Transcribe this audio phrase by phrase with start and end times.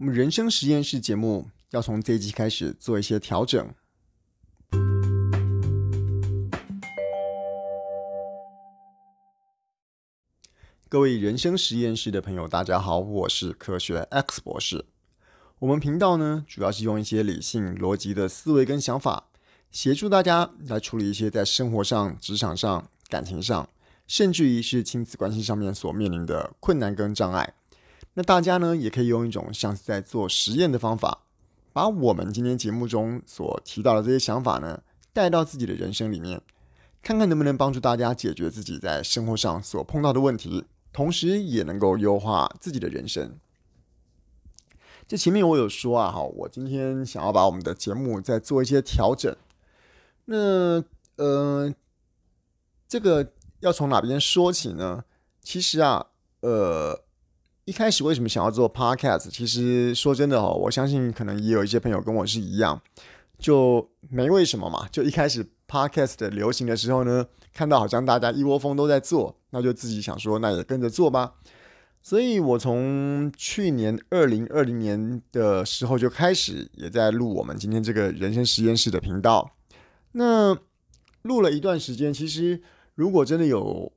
[0.00, 3.68] 我们人生实验室节目要从这一集开始做一些调整。
[10.88, 14.86] 各位人生实验室的朋友，大家好，我是科学 X 博士。
[15.58, 19.28] 我们频道呢，主要是用一些理性逻辑的思维跟想法，
[19.70, 23.68] 协助大家来处理一些在生活上、职场上、感情上，
[24.06, 27.52] 甚至于是亲子关系上面所面临的困难跟障碍。
[28.20, 31.22] 那大家呢，也可以用一种像是在做实验的方法，
[31.72, 34.82] 把我们今天节目中所提到的这些想法呢，
[35.14, 36.42] 带到自己的人生里面，
[37.02, 43.38] 看看能不能帮助大家解决自己在生活上所碰到的问题，同时也能够优化自己的人生。
[45.08, 49.34] 这前面我有说啊，哈，我今天想要把我们的节目再做一些调整。
[50.26, 50.84] 那
[51.16, 51.74] 呃，
[52.86, 55.04] 这个要从哪边说起呢？
[55.40, 56.08] 其实啊，
[56.40, 57.00] 呃。
[57.70, 59.30] 一开始为什么想要做 Podcast？
[59.30, 62.82] 其实说真的哦，我相信可能也有一些朋友跟我是一样，
[63.38, 64.88] 就没为什么嘛。
[64.90, 71.34] 就一开始 Podcast 流行的时候呢，看到好像大家一窝蜂都在做，那就自己想说，那也跟着做吧。
[72.02, 79.48] 所以我从去年二零二零年的时候就开始也在录我们今天这个人生实验室的频道。
[80.10, 80.58] 那
[81.22, 82.60] 录了一段时间，其实
[82.96, 83.92] 如果真的有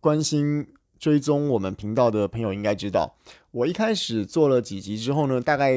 [0.00, 0.68] 关心。
[0.98, 3.16] 追踪我们频道的朋友应该知道，
[3.50, 5.72] 我一开始做了几集之后呢，大概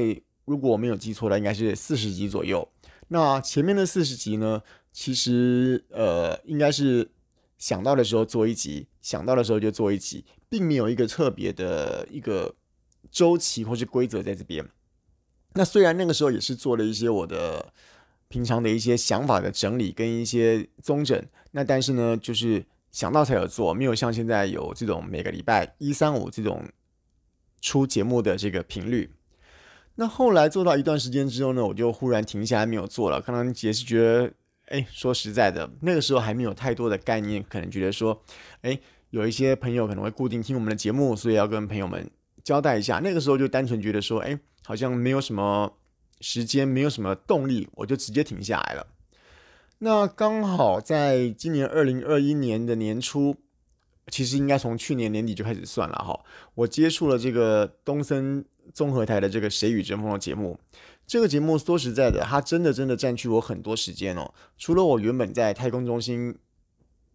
[0.45, 2.67] 如果我没有记错的，应该是四十集左右。
[3.09, 7.09] 那前面的四十集呢，其实呃，应该是
[7.58, 12.56] 想到的时候做一集，想到的时候就做一集，并没有一个特别的一个
[13.12, 14.66] 周期或是规则在这边。
[15.53, 17.73] 那虽然那个时候也是做了一些我的
[18.28, 22.66] 平常的一些想法的整理跟一些综整，那但是呢，就是。
[22.91, 26.63] 想到才有做，没有像现在有这种每个礼拜一、三、五这种
[27.61, 29.11] 出节目的这个频率。
[29.95, 33.21] 那后来做到一段时间之后呢，我就忽然停下来没有做了。
[33.21, 34.33] 可能也是觉得，
[34.67, 38.23] 哎，说实在的，那个时候还没有太多的概念，可能觉得说，
[38.61, 38.79] 哎，
[39.09, 42.09] 有一些朋友可能会固定听我们的节目，所以要跟朋友们
[42.44, 42.99] 交代一下。
[42.99, 45.78] 那个时候就单纯觉得说，哎，好像没有什么
[46.22, 48.88] 时间，没有什么动力，我就直接停下来了。
[49.81, 53.38] 那刚好在今年二零二一年的年初，
[54.07, 56.19] 其实应该从去年年底就开始算了哈。
[56.53, 60.59] 我接触了这个东森综合台的这个《谁与争锋》的节目，
[61.07, 64.34] 这个节目说实在的，它真的真的占据我很多时间哦。
[64.57, 66.38] 除了我原本在太空中心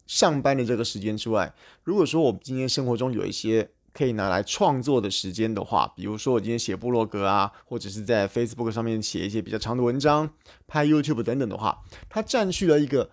[0.06, 1.52] 上班的这个时间之外，
[1.82, 10.28] 如果说我今天生活中有一些可以拿来创作的时间的话，比如说我今天写部落格啊，或者是在 Facebook 上面写一些比较长的文章，
[10.66, 13.08] 拍 YouTube 等等的话，它占据了一个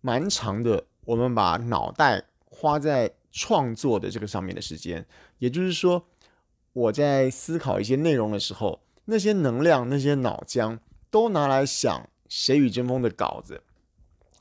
[0.00, 5.04] 蛮长的，我们把脑袋花在创作的这个上面的时间。
[5.40, 6.06] 也就是说，
[6.72, 10.78] 我在思考一些内容的时候，那些能量、那些脑浆
[11.10, 13.60] 都拿来想《谁与争锋》的稿子。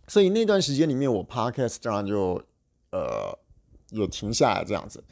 [0.07, 2.43] 所以那段时间里面，我 Podcast 当然就
[2.91, 3.37] 呃
[3.89, 5.03] 有停下来这样子。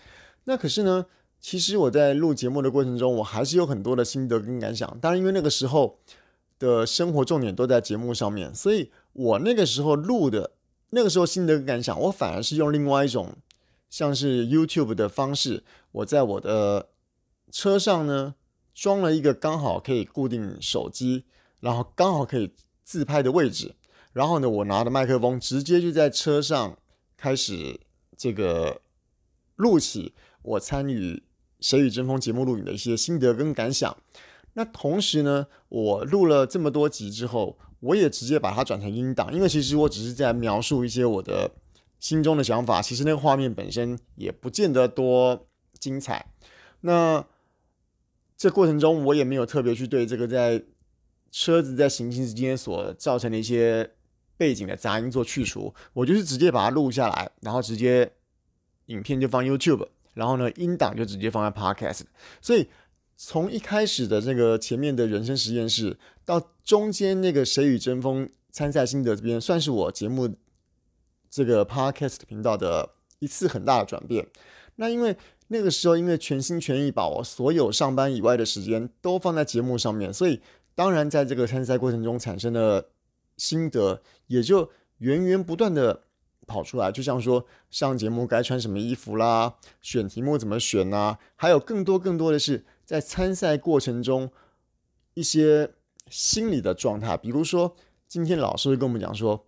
[0.45, 1.05] 那可是呢，
[1.39, 4.97] 其实我在录节目的过程中，我还是有很多的心得跟感想。
[4.99, 5.99] 当然，因为那个时候
[6.59, 10.51] 的生活重点都在节目上面，所以我那个时候录的
[10.89, 13.35] 那个时候心得跟感想，我反而是用另外一种
[13.89, 15.63] 像是 YouTube 的方式。
[15.91, 16.89] 我在我的
[17.51, 18.35] 车上呢，
[18.73, 21.25] 装了一个刚好可以固定手机，
[21.59, 22.53] 然后刚好可以
[22.83, 23.75] 自拍的位置。
[24.13, 26.77] 然后呢，我拿着麦克风，直接就在车上
[27.15, 27.79] 开始
[28.17, 28.81] 这个
[29.55, 30.13] 录起。
[30.43, 31.13] 我参与
[31.59, 33.95] 《谁与争锋》节目录影的一些心得跟感想。
[34.53, 41.51] 那同时呢，我录了这么多集之后，我也直接把它转成音档，因为其实我只是在描述一些我的
[41.99, 45.47] 心中的想法，其实那个画面本身也不见得多
[45.79, 46.33] 精彩。
[46.81, 47.25] 那
[48.35, 50.63] 这过程中，我也没有特别去对这个在
[51.31, 53.91] 车子在行进之间所造成的一些
[54.35, 58.11] 背景的杂音做去除，我就是直接把它录下来，然后直接
[58.87, 59.87] 影片就放 YouTube。
[60.13, 62.01] 然后呢，音档就直接放在 Podcast，
[62.41, 62.67] 所以
[63.15, 70.35] 从一开始的这个前面的人生实验室，到中间那个谁与争锋参赛心得这边，算是我节目
[71.29, 74.27] 这个 Podcast 频道的一次很大的转变。
[74.75, 75.15] 那因为
[75.47, 80.41] 那个时候，因为全心全意把我所有上班以外的时间都放在节目上面，所以
[80.75, 82.89] 当然在这个参赛过程中产生的
[83.37, 86.03] 心得，也就源源不断的。
[86.47, 94.31] 跑出来，就像说上节目该穿什么衣服啦，选题目怎么选呐、啊，还有更多更多的是在参赛过程中
[95.13, 95.71] 一些
[96.09, 97.15] 心理的状态。
[97.15, 97.75] 比如说，
[98.07, 99.45] 今天老师会跟我们讲说，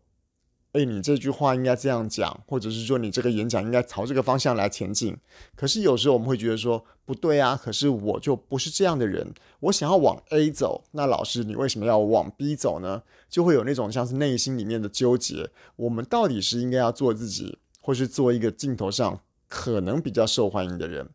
[0.74, 5.16] 哎，你这句话应该这样讲，或者是说你这个演讲应该朝这个方向来前进。
[5.56, 13.04] 可是有时候我们会觉得说不对啊，可是我就不是这样的人，我想要往 A 走，那老师你为什么要往 B 走呢？
[13.30, 15.52] 就会有那种像是内心里面的纠结。
[15.76, 21.08] 我们到底是应该要做自己，或是做一个镜头上可能比较受欢迎的人？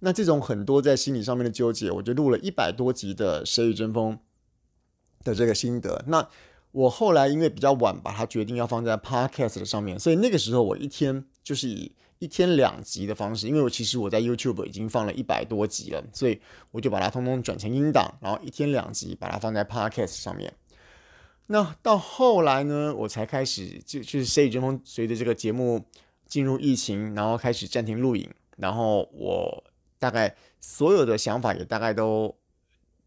[0.00, 4.18] 那这种很多在心理上面的纠结，我就录了一百多集的《谁与争锋》
[5.24, 6.04] 的这个心得。
[6.08, 6.28] 那
[6.74, 16.40] 我后来因为比较晚把它决定要放在 Podcast 的上面，所以那个时候我一天就是以一天两集的方式，因为我其实我在 YouTube 已经放了一百多集了，所以
[16.72, 20.52] 我就把它通通转成音档，然后一天两集把它放在 Podcast 上面。
[21.46, 25.80] 那到后来呢，我才开始就就是谁与争锋，随着这个节目
[26.26, 29.62] 进入疫情，然后开始暂停录影，然后我
[30.00, 32.34] 大概所有的想法也大概都。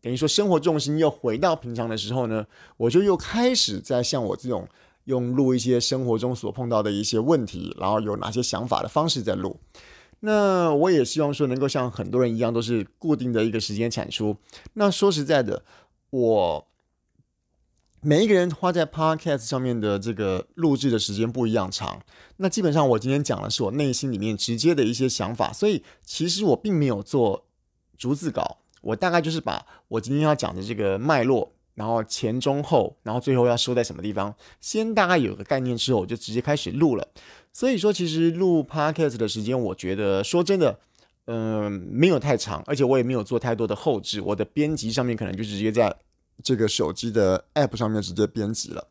[0.07, 4.65] 等于说，生活重心又回到平常的时候呢，我就又开始在像我这种
[5.03, 9.59] 用录一些生活中所碰到的一些问题，然后有哪些想法的方式在录。
[10.21, 14.37] 那我也希望说，能够像很多人一样，都是固定的一个时间产出。
[14.75, 15.65] 那说实在的，
[16.11, 16.65] 我
[17.99, 22.01] 每一个人花在 Podcast 上面的这个录制的时间不一样长。
[22.37, 27.45] 那基本上，我今天讲的是我内心里面直接的一些想法，所以其实我并没有做
[27.97, 28.59] 逐字稿。
[28.87, 37.05] 我大概就是把我今天要讲的这个脉络，然后前中后，然后最后要收在什么地方，先大概有个概念之后，我就直接开始录了。
[37.51, 40.79] 所以说，其实录 Podcast 的时间，我觉得说真的，
[41.25, 44.21] 嗯、没有太长，而且我也没有做太多的后置。
[44.21, 45.93] 我的编辑上面可能就直接在
[46.41, 48.87] 这个手机的 App 上面直接编辑了。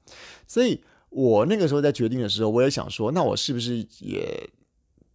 [0.46, 4.50] 所以我那个时候在决定的时候，我也想说，那我是不是也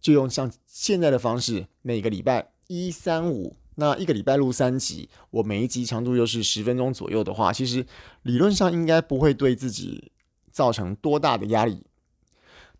[0.00, 3.54] 就用像现在的方式，每个礼拜一、三、五。
[3.76, 7.86] 那一个礼拜录三集，我每一集长度又是十分钟左右的话，其实
[8.22, 10.12] 理论上应该不会对自己
[10.50, 11.86] 造成多大的压力。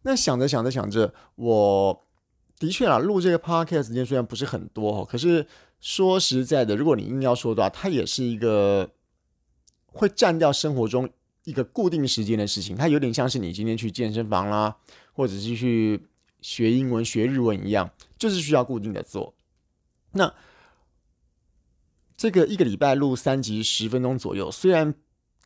[0.03, 2.05] 那想着想着想着，我
[2.59, 5.47] 的确啊，录这个 podcast 时间虽然不是很多哦，可是
[5.81, 8.91] 说实在的，如果你硬要说的话，它也是一个
[9.87, 11.09] 会占掉生活中
[11.45, 12.77] 一个固定时间的事情。
[12.77, 14.77] 它有点像是你今天去健身房啦，
[15.13, 16.07] 或者是去
[16.41, 19.35] 学英文、学日文一样，就是需要固定的做。
[20.13, 20.35] 那
[22.23, 24.95] 这个一个礼拜录三集十分钟左右，虽然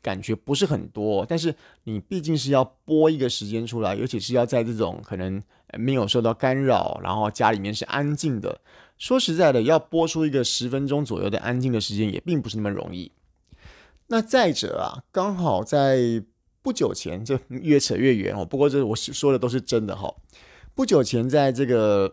[0.03, 5.43] 感觉不是很多，但是你毕竟是要播一个时间出来，尤其是要在这种可能
[5.79, 8.61] 没有受到干扰，然后家里面是安静的。
[8.99, 13.11] 说实在的，要播出一个十分钟左右的安静的时间，也并不是那么容易。
[14.09, 16.23] 那再者啊，刚好在
[16.61, 18.45] 不久前，就越扯越远哦。
[18.45, 20.15] 不过这我说的都是真的哈。
[20.75, 22.13] 不久前，在这个。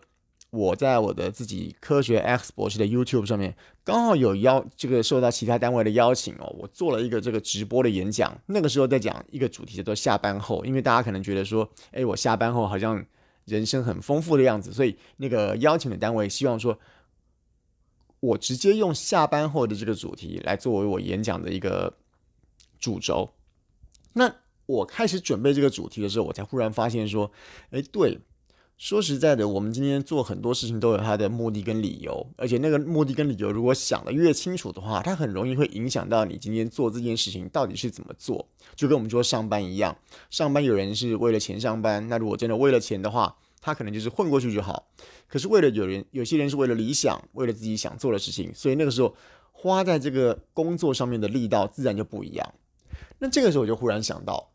[0.54, 8.32] 我在我的自己科学 X 博士的 YouTube 上面，刚好有邀这个受到其他单位的邀请哦，我做了一个这个直播的演讲。
[8.46, 13.04] 那个时候在讲一个主题叫做下班后，因为大家可能觉得说，哎，我下班后好像
[13.46, 16.78] 人生很丰富的样子，所以那个邀请的单位希望说，
[18.20, 21.92] 我直接用下班后的这个主题来作为我演讲的一个
[22.78, 23.28] 主轴。
[24.12, 24.32] 那
[24.66, 27.32] 我开始准备这个主题的时候，我才忽然发现说，
[27.70, 28.20] 哎，对。
[28.76, 38.46] 说实在的，我们今天做很多事情都有它的目的跟理由，而且那个目的跟理由如果想得越清楚的话，它很容易会影响到你今天做这件事情到底是怎么做。
[38.74, 39.96] 就跟我们说上班一样，
[40.28, 44.88] 上班有人是为了钱上班，那如果真的为了钱的话，他可能就是混过去就好。
[45.28, 49.14] 可是为了有人，有些人是为了理想，为了自己想做的事情，所以那个时候
[49.52, 52.54] 花在这个工作上面的力道自然就不一样。
[53.20, 54.50] 那这个时候我就忽然想到。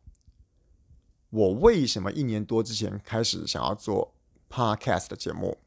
[1.29, 4.13] 我为什么一年多之前开始想要做
[4.49, 5.57] podcast 的节目？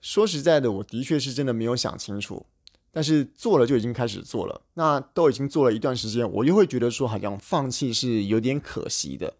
[0.00, 2.46] 说实在的，我的确是真的没有想清楚，
[2.92, 4.62] 但是做了就已经开始做了。
[4.74, 9.34] 那都已经做了一段时间，我又会觉得说好像放弃是有点可惜的。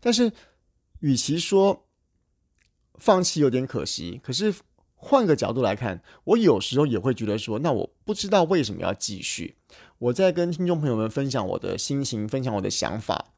[0.00, 0.32] 但是，
[0.98, 1.86] 与其说
[2.96, 4.52] 放弃有点可惜，可是
[4.94, 9.56] 换个角度来看，我有时候也会觉得说，那我不知道为什么要继续。
[9.98, 13.32] 我在跟听众朋友们分享我的心情，分享我的想法。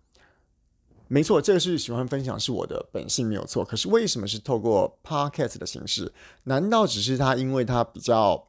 [1.12, 3.62] 没错，这个是喜欢分享，是我的本性，没有错。
[3.62, 6.11] 可是为什么是透过 podcast 的形式？
[6.45, 8.49] 难道只是它因为它比较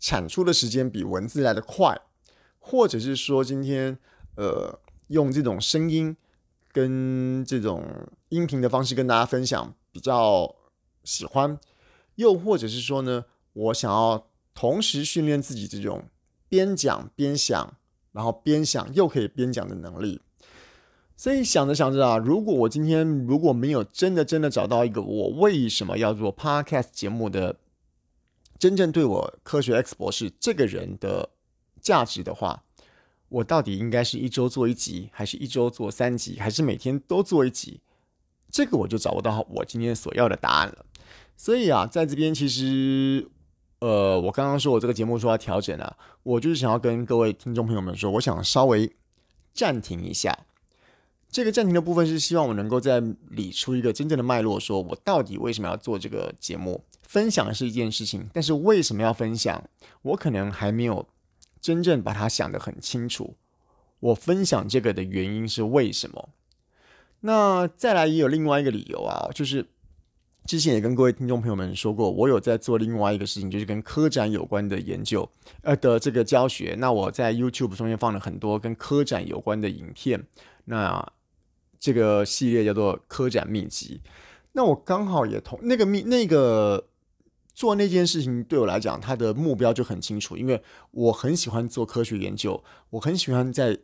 [0.00, 2.00] 产出的时间比文字来的快，
[2.58, 3.98] 或者是说今天
[4.36, 6.16] 呃用这种声音
[6.72, 7.84] 跟这种
[8.30, 10.56] 音频的方式跟大家分享比较
[11.04, 11.60] 喜欢，
[12.14, 16.04] 又或者是说呢，我想要同时训练自己这种
[16.48, 17.76] 边讲边想，
[18.12, 20.22] 然后边想又可以边讲的能力。
[21.18, 27.56] 所以想着想着啊，如果我今天如果没有真的真的找到一个我为什么要做 podcast 节目的
[28.56, 31.30] 真正对我科学 X 博士这个人的
[31.80, 32.62] 价值的话，
[33.28, 37.80] 我到底应该是一周做一集，还是一周做三集，还是每天都做一集？
[38.48, 40.86] 这个我就找不到我今天所要的答案了。
[41.36, 43.28] 所以啊，在这边其实，
[43.80, 48.92] 呃，我刚刚说我这个节目说要调整啊，我就是想要跟各位听众朋友们说，我想稍微
[49.52, 50.46] 暂停一下。
[51.30, 56.82] 这个暂停的部分是希望我能够再理出一个真正的脉络，说我到底为什么要做这个节目。
[57.02, 59.64] 分享是一件事情，但是为什么要分享，
[60.02, 61.08] 我可能还没有
[61.58, 63.34] 真正把它想得很清楚。
[64.00, 66.28] 我分享这个的原因是为什么？
[67.20, 69.66] 那再来也有另外一个理由啊，就是
[70.44, 75.28] 之前也跟各位听众朋友们说过，我有在做另外一个事情，就是跟科展有关的研究，
[75.62, 76.76] 呃的这个教学。
[76.78, 80.26] 那我在 YouTube 上面放了很多跟科展有关的影片。
[80.66, 81.12] 那
[81.80, 84.00] 这个系列叫做科展秘籍，
[84.52, 86.88] 那我刚好也同那个秘那个
[87.54, 93.78] 做那件事情对我来讲，它的目标就很清楚，因为我很喜欢做科学研究，我很喜欢在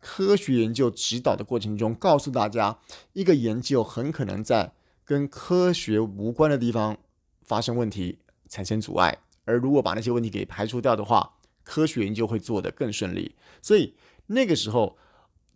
[0.00, 2.80] 科学研究指导的过程中告诉大家，
[3.12, 4.72] 一个研究很可能在
[5.04, 6.98] 跟科学无关的地方
[7.42, 13.36] 发生问题，产生阻碍，而如果把那些问题给排除掉的话，科学研究会做得更顺利。
[13.62, 13.94] 所以
[14.26, 14.98] 那个时候。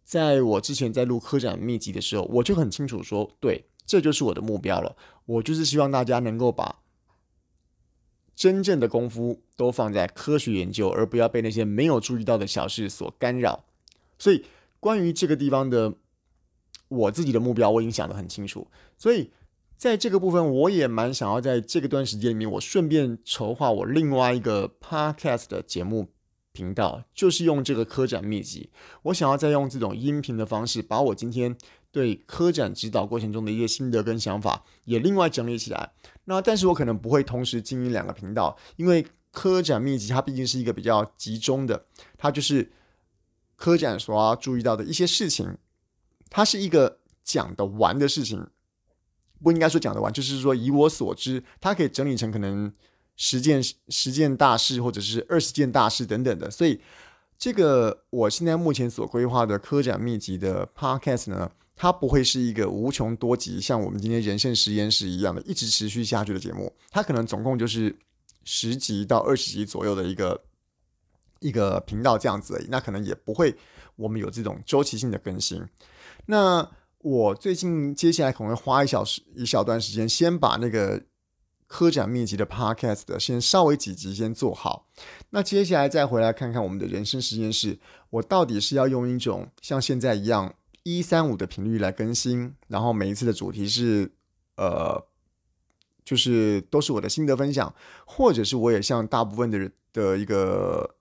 [0.06, 4.94] 在我之前在录科展秘籍的时候，我就很清楚说，对，这就是我的目标了。
[5.25, 6.78] 我就是希望大家能够把
[8.36, 13.64] 真正的功夫都放在科学研究，而不要被那些没有注意到的小事所干扰。
[14.16, 14.44] 所以，
[14.78, 15.94] 关于这个地方的
[16.86, 18.68] 我自己的目标，我已经想得很清楚。
[18.96, 19.32] 所以，
[19.76, 26.06] 在这个部分，我也蛮想要在这个段时间里面，我顺便筹划我另外一个 podcast 的节目。
[26.56, 28.70] 频道就是用这个科展秘籍，
[29.02, 31.54] 我想要再用这种音频的方式，把我今天
[31.92, 35.92] 对科展指导过程中的一些心得跟想法也另外整理起来。
[36.25, 41.84] 那但是我可能不会同时经营两个频道，因为科展秘籍它毕竟是一个比较集中的，
[42.16, 42.72] 它就是
[43.54, 45.58] 科展所要注意到的一些事情，
[46.30, 48.46] 它是一个讲得完的事情，
[49.42, 52.72] 不应该说讲得完，就是说以我所知，它可以整理成可能。
[53.16, 56.78] 十件十件大事，或者是二十件大事等等的，所以
[57.38, 67.96] 这个我现在目前所规划的科展秘籍的 podcast 呢，它不会是一个无穷多集，像我们今天人生实验室一样的一直持续下去的节目，它可能总共就是
[68.44, 70.42] 十集到二十集左右的一个
[71.40, 73.56] 一个频道这样子而已，那可能也不会
[73.96, 75.64] 我们有这种周期性的更新。
[76.26, 81.02] 那我最近接下来可能会花一小时一小段时间，先把那个。
[81.66, 84.87] 科展秘笈的 Podcast 的先稍微几集先做好，
[85.30, 87.78] 那接下来再回来看看我们的人生实验室，
[88.11, 90.54] 我到底是要用一种像现在一样
[90.85, 94.12] 一三五的频率来更新，然后每一次的主题是
[94.56, 95.04] 呃，
[96.04, 97.75] 就是都是我的心得分享，
[98.06, 100.94] 或者是我也像大部分的人的一个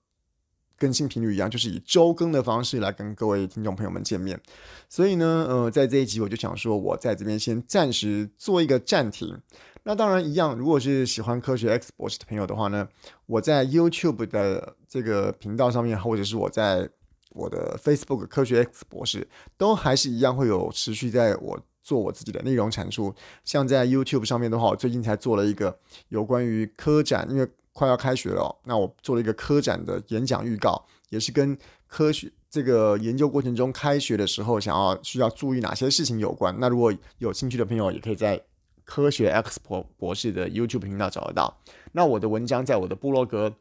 [0.80, 4.42] 更新频率一样，就是以周更的方式来跟各位听众朋友们见面。
[4.90, 9.40] 所以呢，呃，在这一集我就想说，我在这边先暂时做一个暂停。
[9.88, 12.88] 那当然一样，如果是喜欢科学 X 博士的朋友的话呢，
[13.28, 16.90] 我在 YouTube 的这个频道上面，或者是我在
[17.30, 19.28] 我的 Facebook 科学 X 博士，
[19.60, 23.14] 都还是一样会有持续在我做我自己的内容产出。
[23.44, 25.78] 像在 YouTube 上面的话，我最近才做了一个
[26.10, 36.56] 有关于科展，因为快要开学了，那我做了一个科展的演讲预告，也是跟科学这个研究过程中开学的时候想要需要注意哪些事情有关。
[36.60, 38.42] 那如果有兴趣的朋友，也可以在。
[38.86, 41.60] 科学 X 博博士的 YouTube 频道找得到。
[41.92, 43.54] 那我的文章在我的部落格，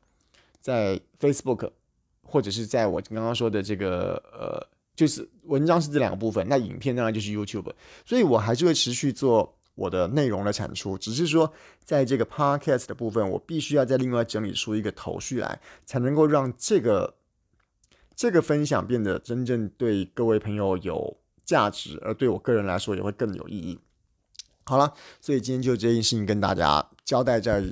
[0.61, 1.71] 在 Facebook，
[2.23, 4.65] 或者是在我刚刚说的这个呃，
[4.95, 6.47] 就是文章是这两个部分。
[6.49, 7.73] 那影片当然就是 YouTube。
[8.05, 11.53] 所以我还是会持续做我的内容的产出，只是说
[11.83, 17.15] 在这个 Podcast 的部分，我必须要再另外整理出一个头绪来，才能够让这个
[18.15, 23.79] 这个分享变得真正对各位朋友有价值，而对我个人来说也会更有意义。
[24.65, 27.63] 好了，所以今天就这件事情跟大家交代在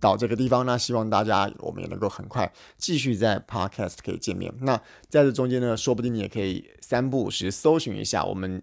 [0.00, 0.64] 到这个地方。
[0.64, 4.52] 那希望大家我们也能够很快继续在 Podcast 可以见面。
[4.60, 4.76] 那
[5.08, 8.62] 在这中间呢，说不定你也可以三步五时搜寻一下我们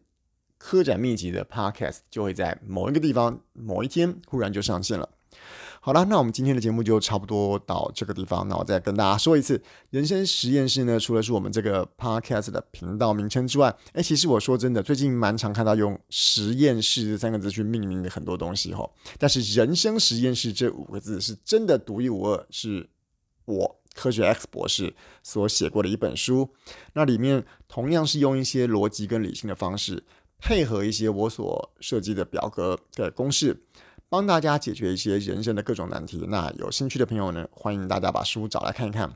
[0.57, 5.09] 科展秘籍的 Podcast，就会在某一个地方某一天忽然就上线了。
[5.85, 8.47] 好了，那我们今天的节目就差不多到这个地方。
[8.47, 9.61] 那我再跟大家说一次，
[9.91, 18.89] 人生实验室呢，除了是我们这个 podcast 的频道名称之外，哎，其实我说真的，最近蛮常看到用实验室这三个字去命名的很多东西哈。
[19.19, 22.89] 但是人生实验室这五个字是真的独一无二，是
[23.45, 26.49] 我科学 X 博士所写过的一本书。
[26.93, 30.03] 那里面同样是用一些逻辑跟理性的方式，
[30.39, 33.61] 配合一些我所设计的表格的公式。
[34.15, 36.25] 帮大家解决一些人生的各种难题。
[36.29, 39.13] 那有兴趣的朋友呢，欢迎大家把书找来看一看。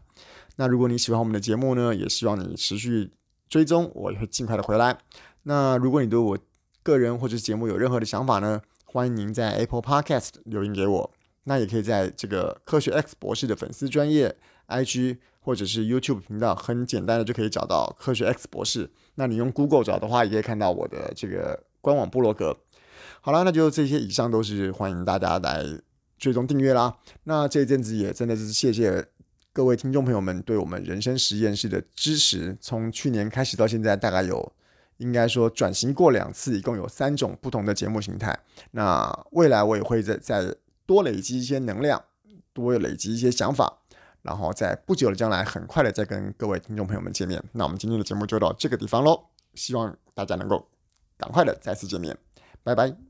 [0.57, 3.09] 那如果你喜欢我们的节目呢，也希望你持续
[3.47, 4.97] 追踪，我也会尽快的回来。
[5.43, 6.37] 那如果你对我
[6.83, 11.11] 个人或者节目有任何的想法呢，欢迎您在 Apple Podcast 留言给我。
[11.45, 14.35] 那也可以在这个科学 X 博士的粉丝专业
[14.67, 18.91] IG 或者是 YouTube 频道，很简单的就可以找到科学 X 博士。
[19.15, 22.57] 那你用 Google 找的话，也可以看到我的这个官网部落格。
[23.21, 25.65] 好了，那就这些，以上都是欢迎大家来
[26.17, 26.97] 追踪订阅啦。
[27.23, 29.05] 那这一阵子也真的是谢谢
[29.51, 32.57] 各位听众朋友们对我们人生实验室的支持。
[32.61, 34.51] 从去年开始到现在，大概有
[34.97, 38.37] 应该说转型过两次，一共有三种不同的节目形态。
[38.71, 42.03] 那未来我也会再再多累积一些能量，
[42.53, 43.79] 多累积一些想法，
[44.21, 47.43] 然后在不久的将来，很快的再跟各位听众朋友们见面。
[47.51, 50.67] 那我们今天的节目就到这个地方喽，希望大家能够
[51.17, 52.17] 赶快的再次见面，
[52.63, 53.08] 拜拜。